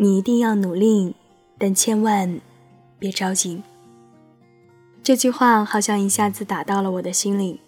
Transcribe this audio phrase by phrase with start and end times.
[0.00, 1.16] 你一定要努力，
[1.58, 2.40] 但千万
[3.00, 3.62] 别着急。
[5.02, 7.60] 这句话好像一下子打到了我的心里。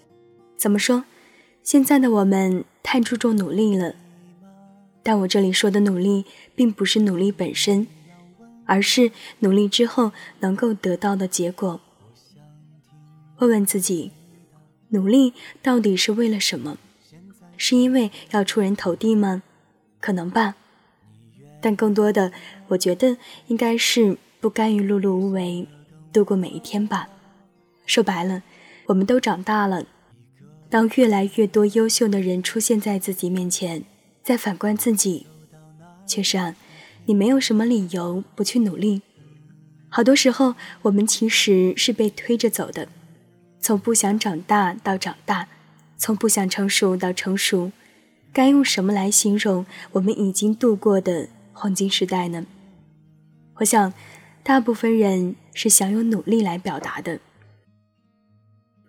[0.57, 1.03] 怎么说？
[1.65, 3.97] 现在的我们太注重努力了，
[5.03, 6.25] 但我这里说的努力，
[6.55, 7.89] 并不是努力本身，
[8.65, 9.11] 而是
[9.41, 11.81] 努力之后能够得到的结果。
[13.39, 14.13] 问问自己，
[14.91, 16.79] 努力到底是为了什么？
[17.57, 19.43] 是因为要出人头地吗？
[20.01, 20.55] 可能吧。
[21.61, 22.33] 但更多的，
[22.69, 23.17] 我觉得
[23.49, 25.67] 应该是不甘于碌碌无为，
[26.13, 27.09] 度过每一天吧。
[27.87, 28.43] 说白了，
[28.87, 29.85] 我们都长大了。
[30.69, 33.83] 当越来越多优秀的人出现在自己面前，
[34.23, 35.27] 再反观自己，
[36.07, 36.55] 却是
[37.07, 39.03] 你没有什么理由不去努力。
[39.89, 42.87] 好多时候，我们其实是被推着走的，
[43.61, 45.49] 从不想长大到长大，
[45.99, 47.73] 从不想成熟到成熟。
[48.33, 51.29] 该用什么来形容我们已经度过的
[51.61, 52.47] 黄金时代呢？
[53.57, 53.93] 我想，
[54.43, 57.21] 大部分人是想用努力来表达的。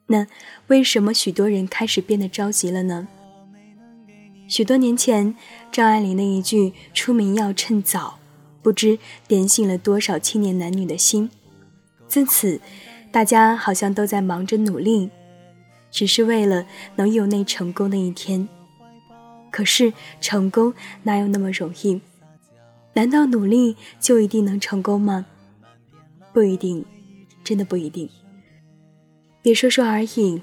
[0.07, 0.25] 那
[0.67, 3.09] 为什么许多人开始变得着急了呢？
[4.47, 5.35] 许多年前，
[5.69, 8.19] 张爱玲的一句“出名要趁早”，
[8.63, 11.29] 不知点醒了多少青年男女的心。
[12.07, 12.61] 自此，
[13.11, 15.09] 大家好像都在忙着努力，
[15.91, 18.47] 只是为了能有那成功的一天。
[19.51, 21.99] 可是，成功哪有那么容易？
[22.93, 25.25] 难道努力就一定能成功吗？
[26.33, 26.85] 不一定，
[27.43, 28.09] 真的不一定。
[29.41, 30.41] 别说说而已，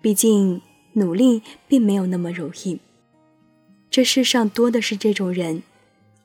[0.00, 0.60] 毕竟
[0.94, 2.80] 努力并没有那么容易。
[3.90, 5.62] 这世上多的是这种人，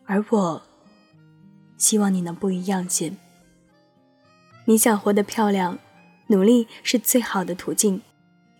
[0.06, 0.62] 而我
[1.78, 3.14] 希望你能不一样些。
[4.66, 5.78] 你想活得漂亮，
[6.28, 8.02] 努力是最好的途径，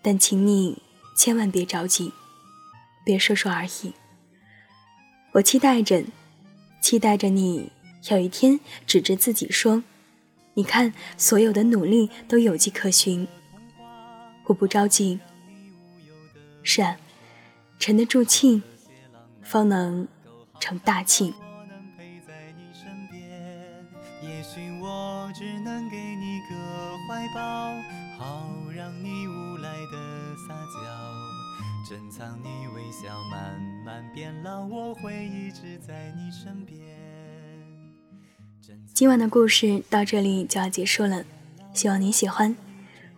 [0.02, 0.82] 但请你
[1.16, 2.12] 千万别着急，
[3.04, 3.92] 别说说而已。
[5.32, 6.04] 我期待着，
[6.84, 7.72] 期待着你
[8.10, 9.82] 有一天指着自己说。
[10.52, 13.26] 你看，所有的努力都有迹可循。
[14.44, 15.18] 我不着急。
[16.62, 16.98] 是啊，
[17.78, 18.60] 沉得住气，
[19.40, 20.06] 方能
[20.60, 21.32] 成大器。
[24.22, 27.72] 也许我只能给你个怀抱，
[28.18, 28.33] 好
[33.84, 36.80] 慢变老，我会一直在你身边。
[38.94, 41.22] 今晚的故事到这里就要结束了，
[41.74, 42.56] 希望你喜欢。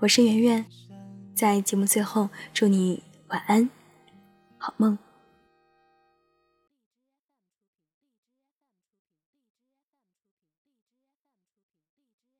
[0.01, 0.67] 我是圆圆，
[1.37, 3.71] 在节目最后祝你晚安，
[4.59, 4.99] 好梦。